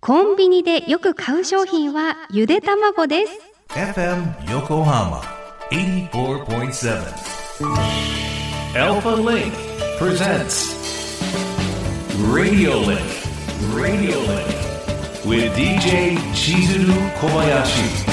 [0.00, 3.32] コンビニでよく買う商品はゆで卵です。
[3.70, 5.20] FM Yokohama
[5.70, 7.02] 84.7.
[8.76, 9.52] Alpha Link
[9.98, 10.76] presents
[12.32, 13.00] Radio Link.
[13.74, 14.54] Radio Link.
[15.24, 18.06] With DJ Chizuru Kobayashi.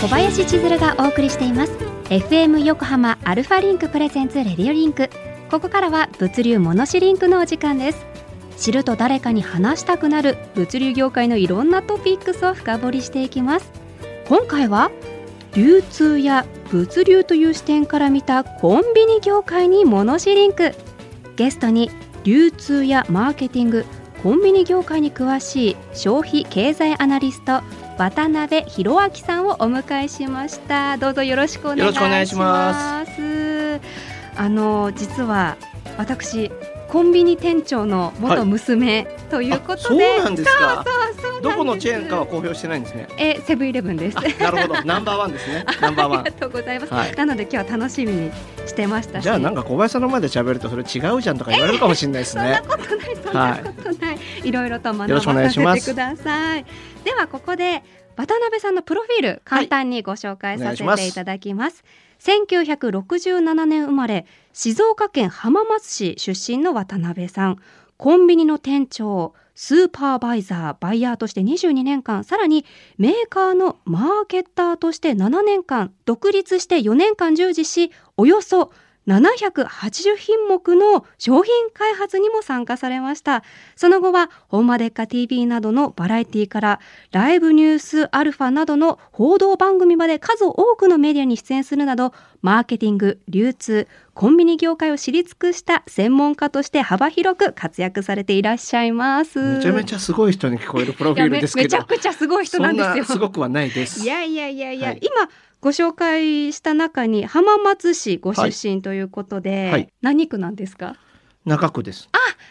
[0.00, 1.72] 小林千鶴がお送りしています
[2.10, 5.10] FM 横浜アルファリンク presents Radio Link
[5.50, 8.15] ここからは物流モノシリンクのお時間です
[8.56, 13.70] 知ると誰かに話したくなる物流業界のいろんなトピックスを深掘りしていきます。
[14.28, 14.90] 今回は
[15.54, 20.72] 流通や物流という視点から見たコンビニ業界にモノシリンク。
[21.36, 21.90] ゲストに
[22.24, 23.84] 流通やマーケティング
[24.22, 27.62] コンビニ業界に詳しい消費経済アナリスト
[27.98, 30.96] 渡辺弘明さんをお迎えしました。
[30.96, 33.80] どうぞよろしくお願いします。
[34.34, 35.56] あの実は
[35.96, 36.50] 私
[36.88, 40.84] コンビニ店長の元娘ということで、あそうなんですか。
[40.84, 43.08] そうそうどこのチェーンかは公表してないんですね。
[43.18, 44.18] えセブンイレブンです。
[44.18, 45.64] あ、なるほど、ナンバーワンですね。
[45.80, 47.14] ナンバーワありがとうございます、はい。
[47.14, 48.30] なので今日は楽しみに
[48.66, 52.62] してましたじゃあ、なんか小林さんの前で喋ると、それ違うじゃんとか言われるかもしれないですそんなね。
[52.66, 55.80] ことない、そんなことない、い、ろいろと学ばよろしくお願いさします。
[55.80, 56.64] せてください。
[57.04, 57.82] ではここで
[58.16, 61.84] 渡辺さんのプロフィール簡単にご紹介させていただきます。
[62.20, 64.26] 1967年生まれ、
[64.58, 67.58] 静岡県浜松市出身の渡辺さん。
[67.98, 72.64] コンビニの店長、スーパーバイザー、バイヤーとして22年間、さらに
[72.96, 78.72] メーカーのマーケッターとして7年間、独立して4年間従事し、およそ
[79.06, 83.44] 780品目の商品開発にも参加されました。
[83.76, 86.80] その後は、ホンマデッカ TV などのバラエティから、
[87.12, 92.12] ライブニュースアルファなどの報道番組まで数多くのメディアに出演するなど、
[92.46, 99.56] マーケティング、流通、コンビニ業界を知り尽くした専門家として幅広く活躍されていらっしゃいます。
[99.56, 101.96] めちゃめちゃすごい人に聞こえるプロフィールですけどめめちゃ。
[101.96, 102.96] くちゃすごい人なんですよ。
[102.98, 104.00] なすごくはないです。
[104.04, 105.28] いやいやいやいや、はい今
[105.60, 110.94] ご紹介した中に浜松市ご出身ということで、はい何区なんですか？
[111.46, 112.08] 中区です。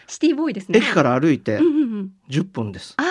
[0.08, 0.78] シティボーイですね。
[0.78, 2.10] 駅から歩いてうんうんうん。
[2.28, 2.92] 10分です。
[2.98, 3.02] あ、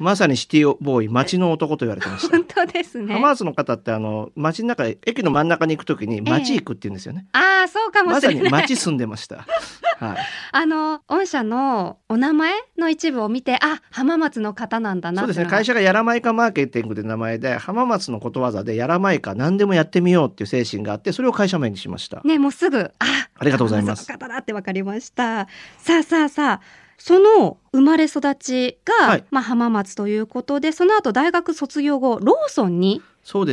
[0.00, 2.36] まさにシティボーイ、街の男と言われてました。
[2.36, 3.12] 本当ですね。
[3.12, 7.26] 浜松の方って、あの、街の中、駅の真ん中に行くときに街行くって言うんですよね。
[7.32, 8.62] ああ、そうかもまさにしれない。
[8.62, 9.46] 街住んでました。
[10.00, 10.16] はい。
[10.52, 22.90] あの御社のお名前の一部を見て、あ、浜松の方なんだなそうですね会社がやらまいかマーケティングで名前で浜松のことわざでやらまいか何でもやってみようっていう精神があってそれを会社名にしました、ね、もうすぐ、あ、
[23.34, 25.46] ありがとうございます方だってわかりました。
[25.78, 26.60] さあさあさあ、
[27.00, 29.24] その生まれ育ちが、はい。
[29.30, 33.02] まあ浜松ということで、その後大学卒業後、ローソンに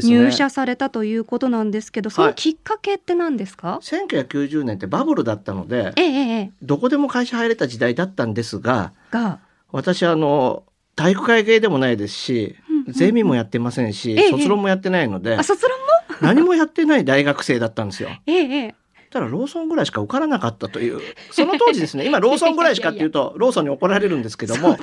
[0.04, 9.40] 入社されたということなんですけど、そのはいきっかけって何ですか、1990年ってバブルだったのでええええどこでも会社入れた時代だったんですがが、
[9.72, 10.64] 私あの
[10.96, 14.30] 体育会系でもないですしうんうんゼミもやってませんし、ええ。
[14.30, 15.86] 卒論もやってないのであ、卒論も？
[16.22, 18.10] 何もやってない大学生だったんですよ。
[18.26, 18.76] ええええ
[19.12, 21.02] ただローソンぐらいしか受からなかったという
[21.32, 24.78] その当時ですね今ローソンぐらいしかっていうと ローソンに怒られるんですけども。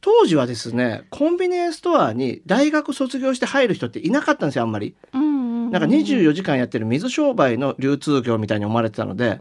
[0.00, 4.94] 当時はですねコンビニエンスストアに大学卒業して入る人っていなかったんですよあんまり。
[5.12, 9.40] うんうんうん、なんか24時間やってる水商売の流通業みたいに思われてたので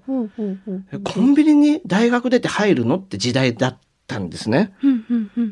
[1.03, 4.73] コンビニに大学出て入るのって時代だったんですね。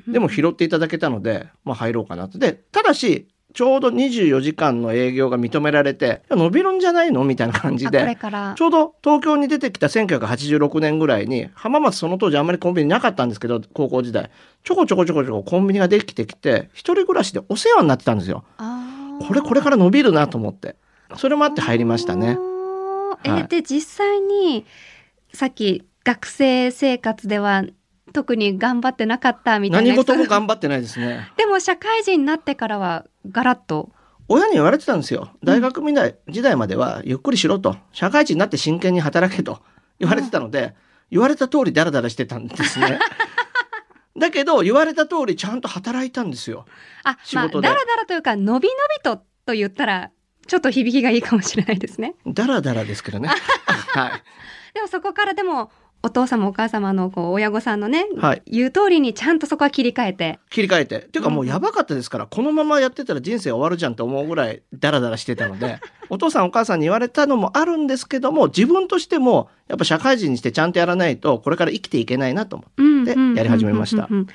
[0.08, 8.18] でも拾っていただけたので、まあ、入ろうかなとでただしちょうど24時間の営業が認められて伸びるんじゃないのみたいな感じで
[8.56, 14.30] ちょうど東京に出てきた1986年ぐらいに浜松その当時あんまりコンビニなかったんですけど高校時代。
[14.64, 18.44] ちょこちょこちょこちょこコンビニができてきて一人暮らしでお世話になってたんですよ。
[19.28, 20.76] これこれから伸びるなと思って。
[21.18, 22.38] それもあって入りましたね。
[22.40, 23.18] あー。
[23.24, 24.66] えはいで実際に
[25.34, 27.64] さっき学生生活では
[28.14, 31.32] 特に頑張ってなかったみたいな何事も頑張ってないですね。
[31.38, 33.92] でも社会人になってからはガラッと
[34.28, 35.32] 親に言われてたんですよ。
[35.44, 37.76] 大学時代時代まではゆっくりしろと。
[37.92, 39.62] 社会人になって真剣に働けと
[40.00, 40.74] 言われてたので、
[41.10, 43.00] 言われた通りダラダラしてたんですね。
[44.18, 46.66] だけど言われた通りちゃんと働いたんですよ。
[47.04, 50.12] あまあ仕事でダラダラというかのびのびとと言ったら
[50.48, 53.30] ちょっと響きがいいかもしれないですねダラダラですけどね。
[53.94, 54.12] はい。
[54.74, 55.72] でもそこからでも
[56.04, 58.42] お父様お母様のこう親御さんのね、はい。
[58.48, 60.40] 言う通りにちゃんとそこは切り替えて。
[60.50, 60.98] 切り替えて。
[60.98, 72.66] っていうかもうやばかったですから、このままやってたら人生終わるじゃんと思うぐらいダラダラしてたので、 お父さんお母さんに言われたのもあるんですけども、自分としてもやっぱ社会人にしてちゃんとやらないと、これから生きていけないなと思
[73.04, 74.28] ってやり始めましたうんうんうんうん。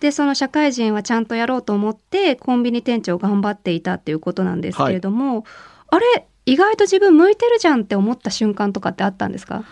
[0.00, 5.44] でその社会人はちゃんとやろうと思ってコンビニ店長頑張っていたっていうことなんですけれども、
[5.88, 9.62] あれ意外と自分向いてるじゃんって思った瞬間とかってあったんですか？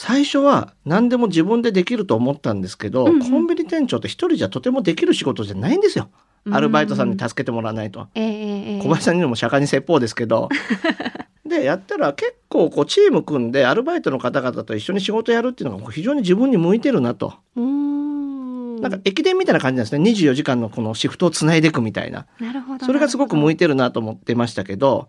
[0.00, 6.08] 最初は何でも自分でできると思ったんですけど、うんうんコンビニ店長って一人じゃとてもできる仕事じゃないんですよ。
[6.52, 8.06] アルバイトさんに助けてもらわないと。
[8.14, 10.50] 小林さんにも釈迦に説法ですけど。
[11.44, 17.34] で、やったら結構こうチーム組んでアルバイトの方々と一緒に仕事やるっていうのが非常に自分に向いてるなと。
[17.56, 20.10] うーんなんか駅伝みたいな感じなんですね。
[20.10, 22.26] 24時間のこのシフトをつないでいくみたいな。
[22.38, 25.08] なるほどそれがすごく向いいてるなと思ってましたけど、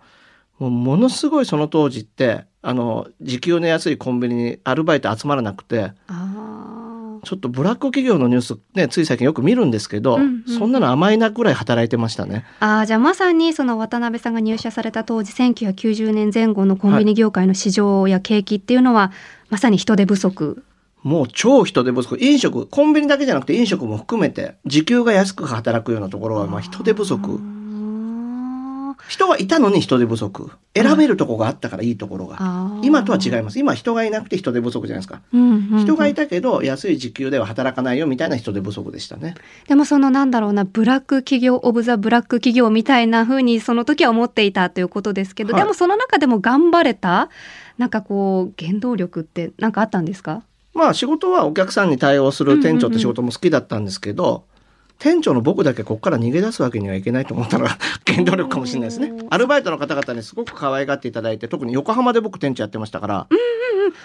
[0.60, 12.46] もうものすごいその当時って、あの、時給の安いコンビニにアルバイト集まらなくて、あちょっとブラック企業のニュースね、つい最近よく見るんですけど、うんうんそんなの甘いなくらい働いてましたね。
[12.60, 19.12] ーあーじゃあまさにその渡辺さんが入社された当時1990年前後のコンビニ業界の市場や景気っていうのは、
[19.50, 20.64] まさに人手不足
[21.04, 22.18] もう超人手不足。
[22.20, 27.40] 飲食、コンビニだけじゃなくて飲食も含めて、時給が安く働くようなところは、まあ人手不足。
[29.06, 30.52] ん人はいたのに人手不足。
[30.76, 32.80] 選べるとこがあったからいいところが。
[32.84, 33.58] 今とは違います。
[33.58, 35.22] 今人がいなくて人手不足じゃないですか。
[35.34, 39.36] うんうんうん人がいたけど安い時給では働かないよみたいな人手不足でしたね。
[39.68, 47.30] でもそのなんだろうなブラック企業オブザブラック企業みたいな風にその時は思っていたということですけど、はいでもその中でも頑張れた
[47.78, 50.44] なんかこう原動力ってなんかあったんですか？
[50.74, 54.44] まあ仕事はお客さんに対応する店長って仕事も好きだったんですけど、
[55.00, 59.14] 店長の僕だけここから逃げ出すわけにはいけないと思ったのが原動力かもしれないですね。
[59.30, 63.28] アルバイトの方々にすごく可愛がっていただいて、特に横浜で僕店長やってましたから、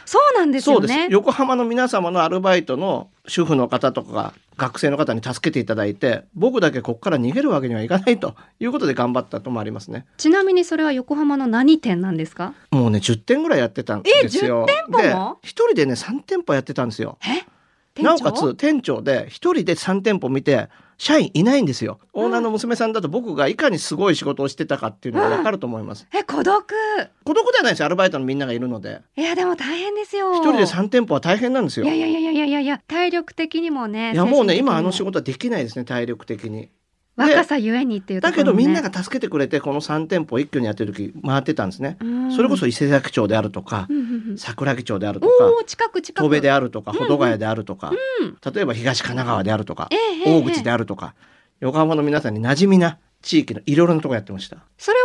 [0.07, 0.95] そうなんですそうです。
[0.95, 1.09] よね。
[1.11, 10.07] 横浜の皆様のアルバイトの主婦の方とか学生の方に助けていただいて僕だけここから逃げるわけにはいかないということで頑張ったともありますね。
[10.17, 12.55] ちなみにそれは横浜の何店なんですか？
[12.71, 14.67] もうね10店ぐらいやってたんですよ。
[14.69, 15.39] え10店舗も？
[15.43, 17.19] で一人でね3店舗やってたんですよ。
[17.27, 17.45] え？
[18.03, 20.69] なおかつ店長で一人で3店舗見て
[20.99, 21.99] 社員いないんですよ。
[22.13, 26.07] オーナーの娘さんだと僕がいかにすごい仕事をしてたかっていうのがわかると思います。
[26.13, 26.65] え孤独？
[27.25, 27.87] 孤独ではないですよ。
[27.87, 29.01] アルバイトのみんながいるので。
[29.17, 30.35] いやでも大変ですよ。
[30.35, 31.87] 一人で3店舗は大変なんですよ。
[31.87, 36.71] いやいやいやいやいやいや体力的にもねいやもうね今あの仕仕事はできないですね体力的に
[37.17, 42.33] 若さゆえにっていうとだけどみんなが助けてくれてこの3店舗一挙にやってる時回ってたんですね、うん。
[42.33, 44.39] それこそ伊勢崎町であるとか、うんうんうん。
[44.39, 46.25] 桜木町であるとかおお近く近く。
[46.25, 49.89] 戸部であるとか保土ヶ谷であるとか、うん例えば東神奈川であるとか、
[50.27, 51.15] 大口であるとか
[51.61, 54.99] 横浜の皆さんに馴染みな地域のいろいろなとこやってました、それ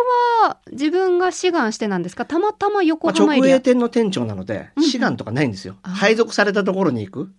[0.44, 2.26] は自分が志願してなんですか？
[2.26, 7.32] たまたま横浜エリア、営店の店長なので志願とかないんですよ、あ配属されたところに行く。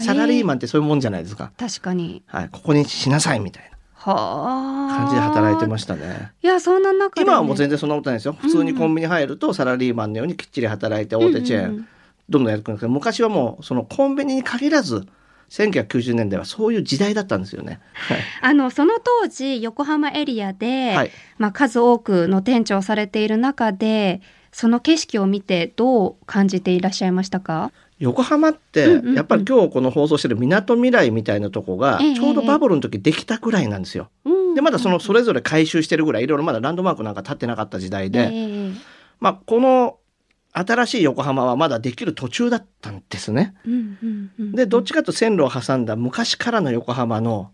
[0.00, 2.22] サラリーマンってそういうもんじゃないですか、確かに。
[2.26, 3.68] はい、ここにしなさいみたいな。
[3.68, 3.73] はあ
[4.12, 6.32] 感じで働いてましたね。
[6.42, 8.36] いやそんな中で、ね、今はもう全然そんなことないですよ。
[8.38, 11.76] 普通にコンビニ入るとサラリーマンのようにきっちり働いて大手チェーン、うんうん。
[11.78, 11.88] うん
[12.26, 15.06] どんどんやってくるんですけど昔はもうそのコンビニに限らず
[15.50, 17.80] 1990年代はそういう時代だったんですよね。
[17.92, 18.18] はい。
[18.40, 21.10] あのその当時横浜エリアで、はい。
[21.36, 24.22] まあ、数多くの店長をされている中で
[24.52, 27.72] その景色を見てどう感じていらっしゃいましたか？
[27.98, 34.10] 横浜ってやっぱり今日この放送してるみなとみらいみたいなとこがええちょうどバブルの時できたくらいなんですよ。
[34.54, 38.72] でまだそのそれぞれ回収してるぐらいいろいろまだランドマークなんか立ってなかった時代で、ええ
[39.20, 39.98] まあこの
[40.52, 43.54] 新しい横浜はまだできる途中だったんですね。
[44.38, 47.50] でどっちかというと線路を挟んだ昔からの横浜の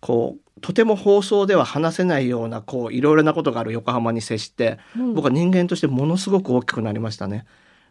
[0.00, 7.44] こうとても放送では話せないようなこういろいろなことがある横浜に接してうん僕は人間としてものすごく大きくなりましたね。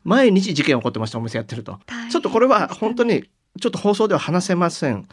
[0.07, 1.79] 毎日事件起こってましたお店やってると。
[2.09, 3.25] ちょっとこれは本当に
[3.59, 5.05] ちょっと放送では話せません。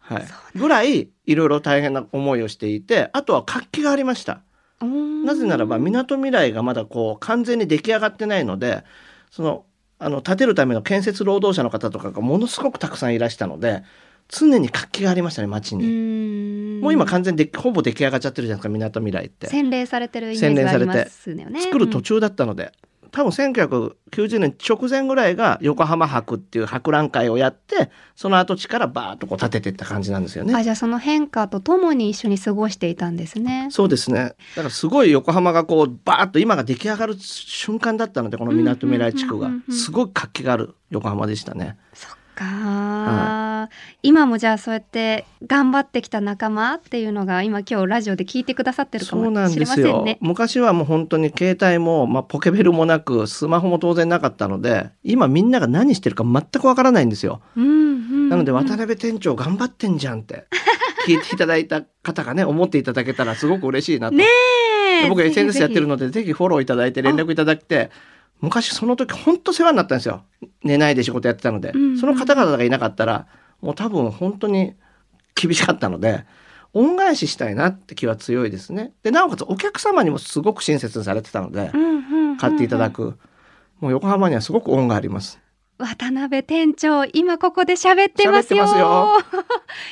[0.00, 0.58] はい。
[0.58, 4.40] ぐらいいろいろ大変な思いをしていて、あとは活気がありました。
[4.80, 8.82] なぜならば、みなとみらいがまだこう完全に出来上がってないので、
[9.30, 9.66] その、
[10.00, 13.84] あの、建てるための建設労働者の方とかがものすごくたくさんいらしたので、
[14.26, 15.86] 常に活気がありましたね、街うに。
[15.86, 19.46] んもう今完全にでほぼ出来上がっちゃってるじゃないですか、みなとみらいって。
[19.46, 22.72] 洗練されてるイメージがありますよね作る途中だったので、
[23.10, 30.54] 多分1990年直前ぐらいが横浜博っていう博覧会をやってその跡地からバーッとこう建てていった感じなんですよね。
[30.54, 33.68] あじゃあその変化とともに一緒に過ごしていたんですね。
[33.70, 34.34] そうですね。
[34.56, 41.76] だからすごい横浜がこうバーッと今が出来上がる瞬間だったのでこの港未来地区がうんうんうんうんすごい活気がある横浜でしたね。
[41.92, 42.10] そっ
[42.40, 43.68] か、
[44.02, 50.18] 今もじゃあそうやって頑張ってきた仲間っていうのが今今日ラジオで聞いてくださってるかもしれんですよませんね。。
[50.20, 57.42] 昔はもう本当に携帯も、まあ、ポケベルもなくスマホも当然なかったので今みんなが何してるか全くわからないんですよ。
[57.56, 60.46] うんうんうんなので渡辺店長頑張ってんじゃんって
[61.04, 64.16] 聞いていただいた方がね思っていただけたらすごく嬉しいなと。
[64.16, 64.24] ね
[65.04, 67.90] え僕 SNS やってるぜのでぜひフォローいただいて連絡いただいて
[68.40, 70.24] 昔その時本当世話になったんですよ。
[70.62, 73.26] 寝ないで仕事やってたので、うんうんその方々がいなかったら
[73.60, 74.74] もう多分本当に
[75.34, 76.24] 厳しかったので
[76.72, 78.92] 恩返ししたいなって気は強いですね。
[79.02, 81.72] でなおかつお客様にもすごく親切にされてたので
[82.38, 83.18] 買っていただく、
[83.80, 85.40] もう横浜にはすごく恩があります
[85.80, 88.68] 渡辺店長今ここで喋ってますよ。
[88.68, 89.18] すよ。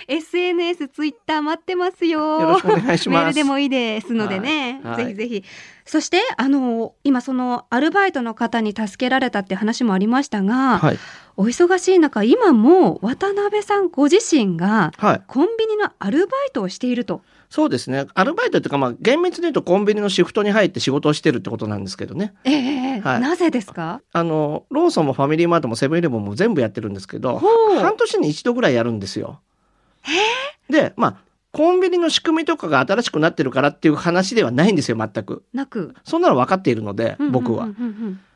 [0.07, 2.41] SNS ツイッター待ってますよ。
[2.41, 3.09] よろしくお願いします。
[3.09, 4.93] メールでもいいですのでね、はい。
[4.97, 5.05] はい。
[5.05, 5.45] ぜひぜひ。
[5.87, 10.99] そしてあの今そのアルバイトの方に助けられたって話もありましたが、はい。
[11.37, 15.23] お忙しい中今も渡辺さんご自身がはい。
[15.27, 18.07] コンビニのアルバイトをしているとそうですね。
[18.15, 22.35] アルバイトっていうか、まあ、厳密に言うとコンビニのシフトに入って仕事をしてるってことなんですけどね。
[22.45, 24.03] ええはいなぜですか？
[24.13, 27.41] あの、ローソンもファミリーマートもセブンイレブンも全部やってるんですけど、
[27.81, 29.41] 半年に一度ぐらいやるんですよ。
[30.69, 31.17] で、まあ、
[31.53, 35.43] コンビニの仕組みとかが新しくなってるからっていう話ではないんですよ、全く。
[35.55, 37.69] なくそんなの分かっているので、僕は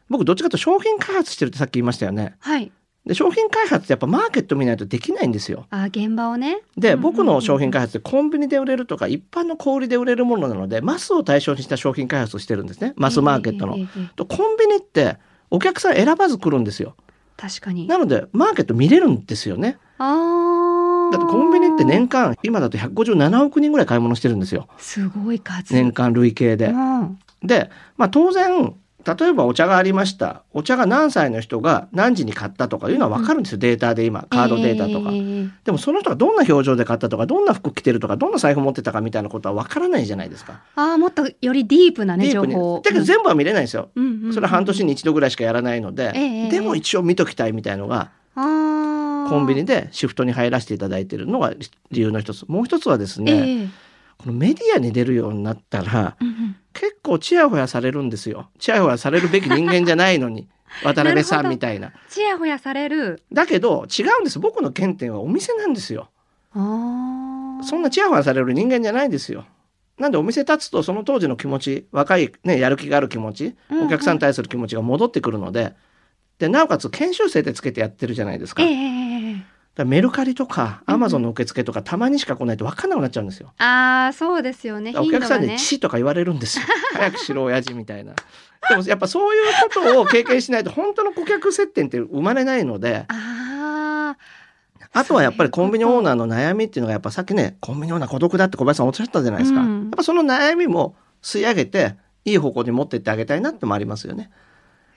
[0.09, 2.37] 僕、どっちかというと商品開発してるってさっき言いましたよね。
[2.41, 2.73] はい
[3.07, 5.67] で、商品開発ってやっぱマーケット見ないとできないんですよ。
[5.71, 12.93] あ現場をねで、僕の商品開発ってコンビニで売れるとか一般の小売りで売れるものなので、マスを対象にした商品開発をしてるんですね。
[12.97, 13.77] マスマーケットの
[14.15, 15.17] とコンビニって
[15.51, 16.95] お客さん選ばず来るんですよ。
[17.37, 19.79] 確かになので、マーケット見れるんですよね。
[19.99, 24.69] あだってコンビニって年間、今だと157億人ぐらい買い物してるんですよ。
[24.79, 26.67] すごい数年間累計で。
[26.67, 30.43] うんで、まあ当然、例えばお茶がありました。
[30.53, 33.59] お茶が何歳の人が何時に買ったとかいうのは分かるんですよ。
[33.59, 35.11] データで今、カードデータとか。
[35.13, 40.61] ええでもその人がどんな表情で買ったとか、どんな服着てるとか、どんな財布持ってたかみたいなことは分からないじゃないですか。
[40.77, 43.91] ああもっとよりディープなね情報をだけど全部は見れないんですよ。
[43.95, 51.53] うんうんうんそれは半年に一度ぐらいしかやらないので、ええでも一応見ときたいみたいのが、コンビニでシフトに入らせていただいているのが
[51.91, 52.45] 理由の一つ。
[52.47, 53.69] もう一つはですね、ええ
[54.23, 58.49] このメディアに出るようになったら、うんうん結構チヤホヤされるんですよ。
[58.59, 60.49] チヤホヤされるべき人間じゃないのに。
[60.83, 61.93] 渡辺さんみたいな。
[62.09, 64.39] ちやほやされるだけど違うんです。
[64.39, 66.09] 僕の原点はお店なんですよ。
[66.55, 69.45] そんなチヤホヤされる人間じゃないですよ。
[69.99, 75.75] なんでお店立つとその当時の気持ち、若いね、やる気がある気持ち、うんうんお客さんに対する気持ちが戻ってくるので、
[76.39, 78.63] で、なおかつ研修生でつけてやってるじゃないですか。
[78.63, 79.45] ええだかええら
[79.85, 83.53] メルカリとかうんうんアマゾンの受付とかたまにしか来ないと分かんなくなっちゃうんですよ。
[83.59, 86.65] ああそうですよねお客さんに頻度がね父とか言われるんですよ。
[86.93, 88.15] 早くしろ親父みたいな。
[88.69, 89.43] でもやっぱそういう
[89.75, 94.17] ことを経験しないと本当の顧客接点って生まれないので、ああ
[94.93, 99.61] あとはやっぱりコンビニオーナーーの悩みっていうのがやっぱさっきね、コンビニオーナー孤独だって小林さんおっしゃったじゃないですか。
[99.63, 104.31] うんやっぱその悩みも吸い上げて、いい方向に持ってってあげたいなってもありますよね。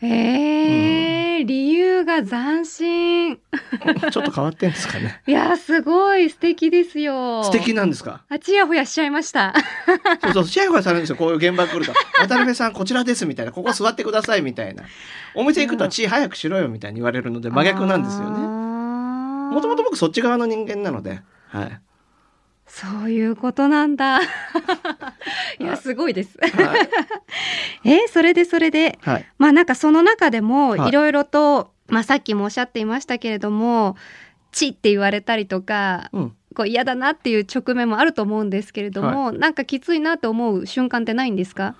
[0.01, 1.14] へえ、
[1.45, 3.37] 理由が斬新。
[4.11, 5.21] ちょっと変わってんですかね。
[5.27, 7.43] いや、すごい素敵ですよ。
[7.43, 8.23] 素敵なんですか？
[8.29, 9.53] あ、ちやほやしちゃいました。
[10.23, 11.15] そうそう、試合がされるんですよ。
[11.15, 11.93] こういう現場来ると。
[12.19, 13.51] 渡辺さん、こちらです、みたいな。
[13.51, 14.83] ここ座ってください、みたいな。
[15.35, 18.37] お店行くと、ち早くしろよ、みたいに言われるので、真逆なんですよね。
[18.39, 21.21] ももともと僕そっち側の人間なので。
[21.49, 21.79] はい。
[22.67, 24.19] そういうことなんだ。
[25.59, 26.37] いや、すごいです。
[26.41, 26.89] はい。
[28.03, 29.25] え、それでそれで、はい。
[29.37, 33.95] まあなんかその中でもはいいろいろと、まあさっきもおっしゃっていましたけれども、
[34.51, 36.33] ちって言われたりとか、うん。
[36.55, 41.75] こう嫌だなっていう直面もあると思うんですけれども、なんかきついなと思う瞬間ってないんですか？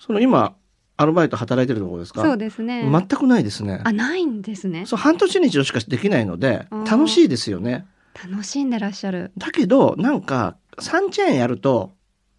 [0.00, 0.54] その今、
[0.96, 2.22] アルバイト働いてるところですか？
[2.22, 2.82] そうですね。
[2.90, 3.80] 全くないですね。
[3.84, 4.84] あ、ないんですね。
[4.84, 7.86] そう、半年に一度しかできないので楽しいですよね。
[8.24, 9.32] 楽しんでらっしゃる。
[9.36, 11.94] だけど、なんか、3チェーンやると、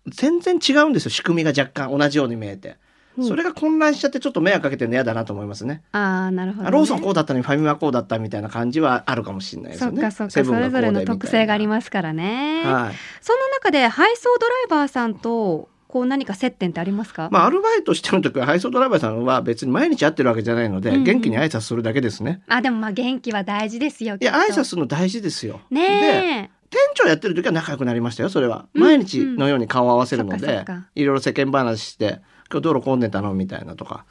[0.07, 1.11] 全然違うんですよ。
[1.11, 2.77] 仕組みが若干同じように見えて。
[3.21, 5.81] それが混乱しちゃってちょっと迷惑かけてるの嫌だなと思いますね。
[5.91, 6.67] ああ、なるほど、ね。
[6.67, 10.01] あローソンこうだったのにファミマこうだったみたいな感じはあるかもしれないですよね。
[10.01, 12.61] そっかそっか、それぞれの特性がありますからね。
[12.63, 12.95] はい。
[13.21, 17.29] そんな中で配送ドライバーさんとこう何か接点ってありますか？
[17.31, 22.41] まあ、アルバイトしてる時は配送ドライバーさんは別に毎日会ってるわけじゃないので、うんうん元気に挨拶するだけですね。
[22.47, 24.17] あ、でもまあ元気は大事ですよ。
[24.19, 25.61] いや、挨拶するの大事ですよ。
[25.69, 28.65] で、ね店長やってる時は仲良くなりましたよ、それは。
[28.73, 30.65] うん毎日のように顔を合わせるので
[30.95, 32.19] いろいろ世間話して、
[32.51, 33.33] 今日道路混んでたの？
[33.33, 34.05] みたいなとか。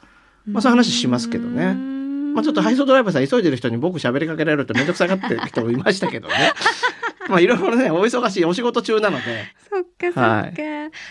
[0.47, 0.51] え。
[0.51, 6.53] まあそういう話しますけどねねまあちょっと配送ドライバーさん急いでる人に僕喋りかけられるとめんどくさがってる人もいましたけどね。
[7.29, 9.45] まあいろいろね、お忙しいお仕事中なので。
[9.69, 10.21] そっかそっか。
[10.21, 10.53] はい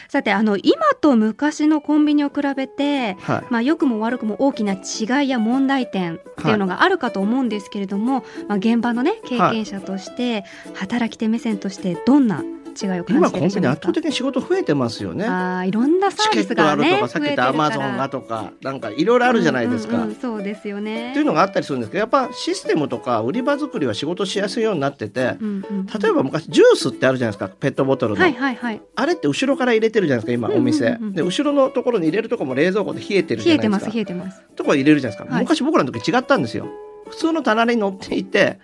[0.08, 3.14] さてあの今と昔のコンビニを比べて。
[3.20, 3.44] はい。
[3.50, 10.44] まあ、良くも悪くも大きな違いや問題点っていうのがあるかと思うんですけれども、まあ、現場のね経験者として、
[10.74, 12.42] 働き手目線としてどんな
[12.80, 15.24] 違いを感今じてコンビニ圧倒的に仕事増えてますよね。
[15.24, 19.96] あーいろんなサービチケットあスがねるとか、さっき言ったアマゾンがとか、なんかいろいろあるじゃないですか。
[19.96, 28.20] うんうんうんそうですよねっていうのがあったりするんですけど、やっぱシステムとか売り場作りは仕事しやすいようになってて、うんうん例えば昔ジュースってあるじゃないですか、ペットボトルの。
[28.20, 30.84] はいはいはいあれって後ろから入れてるじゃないですか、今お店。
[30.86, 34.12] うんうんうんうんで、後ろのところに入れるとこも冷蔵庫で冷えてるじ冷えてますゃないですか。
[34.12, 35.34] 冷えてますとこ入れるじゃないですか。
[35.34, 36.66] はい昔僕らの時違ったんですよ。
[37.08, 38.58] 普通の棚に乗っていて、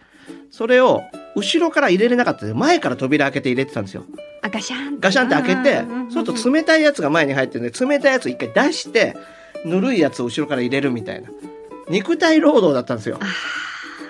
[0.50, 1.02] それを
[1.34, 4.04] 後ろから入れれなかったんで前から扉開けて入れてたんですよ。
[4.42, 9.14] あガシャンガシャンって開けてそうすると冷たいやつが前に入ってるんで、冷たいやつ一回出して、
[9.64, 11.28] ぬるいやつを後ろから入れるみたいな。
[11.88, 13.18] 肉体労働だったんですよ。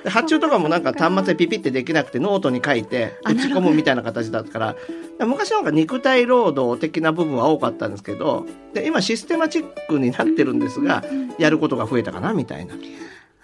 [0.05, 11.05] で発注とかもなんか端末でピピってできなくてノートに書いてあ打ち込むみたいな形だったから昔なんか肉体労働的な部分は多かったんですけどで今システマチックになってるんですが
[11.39, 12.75] やることが増えたかなみたいな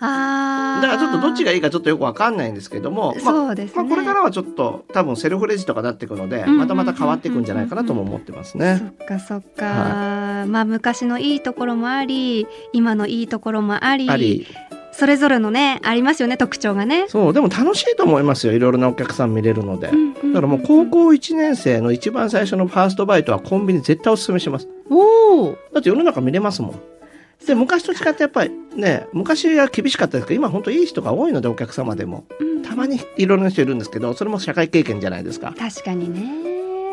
[0.00, 8.78] あーだからちょっとどっちがいいかちょっとよくわかんないんですけども、まあそうですね、まあ、これからはちょっと多分セルフレジとかなっていくのでうんまたまた変わっていくんじゃないかなとも思ってますね。
[8.98, 14.46] そっかそっか、まあ昔のいいところもあり今のいいところもありあり
[14.92, 17.06] それぞれのねありますよね特徴がね。
[17.08, 19.88] そうでも楽しいと思いますよいろいろなお客さん見れるので。
[19.88, 19.92] だ
[20.34, 24.68] からもう高校1年生の一番最初のファーストバイトはコンビニ絶対おすすめします。
[24.90, 26.97] おおだって世の中見れますもん。
[27.46, 32.24] で昔と違ってやっぱりね昔は厳しかったですけど今本当いい人が多いのでお客様でも
[32.64, 35.54] たまにいろいろな人いるんですけどそれも社会経験じゃないですか。
[35.58, 36.48] 確かにね。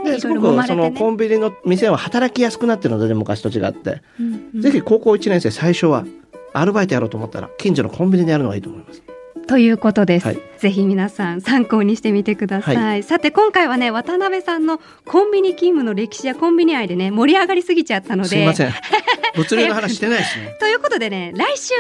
[0.06, 6.06] ですごくそのコンビニの店は働きやすくなってるので、ね、昔と違って、うんうんぜひ高校1年生最初は
[6.54, 9.02] アルバイトやろうと思ったら近所のコンビニでやるのがいいと思います。
[9.48, 10.40] ということです、はい。
[10.58, 18.30] ぜひ皆さん参考にしてみてください、はさて今回はね渡辺さんのコンビニ勤務の歴史やコンビニ愛でね盛り上がりすぎちゃったので。
[18.30, 18.74] すいません。
[19.36, 20.56] 物流の話してないですね。
[20.60, 21.74] ということでね来週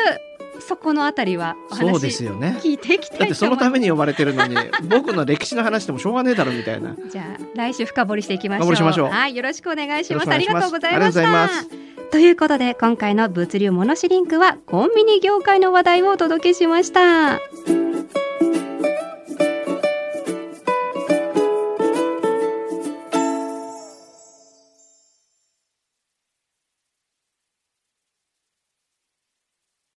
[0.59, 2.57] そこのあたりはお話そうですよね。
[2.61, 4.55] 聞いていきただってそのために呼ばれてるのに
[4.87, 6.95] 僕の歴史の話でもしょうがねえだろみたいな。
[7.09, 8.65] じゃあ来週深掘りしていきましょう。
[8.65, 9.09] 深掘りしましょう。
[9.09, 10.31] はいよろしくお願いします。
[10.31, 11.47] ありがとうございました。
[11.49, 17.39] すということで今回の物流モノシリンクはコンビニ業界の話題をお届けしました。